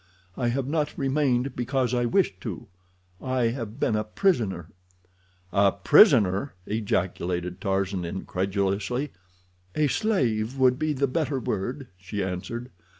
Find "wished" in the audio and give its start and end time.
2.05-2.41